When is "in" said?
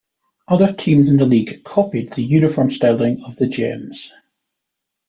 1.09-1.17